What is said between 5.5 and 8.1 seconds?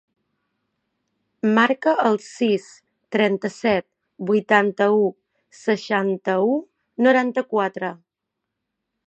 seixanta-u, noranta-quatre.